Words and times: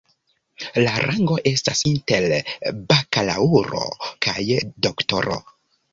La 0.85 0.93
rango 1.03 1.35
estas 1.51 1.83
inter 1.91 2.25
bakalaŭro 2.93 3.85
kaj 4.27 4.47
doktoro. 4.87 5.39